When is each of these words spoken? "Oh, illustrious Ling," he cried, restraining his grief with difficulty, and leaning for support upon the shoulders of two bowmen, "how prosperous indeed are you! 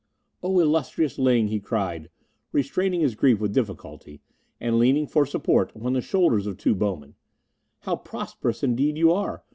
"Oh, 0.41 0.59
illustrious 0.59 1.19
Ling," 1.19 1.49
he 1.49 1.59
cried, 1.59 2.09
restraining 2.51 3.01
his 3.01 3.13
grief 3.13 3.39
with 3.39 3.53
difficulty, 3.53 4.19
and 4.59 4.79
leaning 4.79 5.05
for 5.05 5.27
support 5.27 5.71
upon 5.75 5.93
the 5.93 6.01
shoulders 6.01 6.47
of 6.47 6.57
two 6.57 6.73
bowmen, 6.73 7.13
"how 7.81 7.97
prosperous 7.97 8.63
indeed 8.63 8.95
are 8.97 9.37
you! 9.37 9.41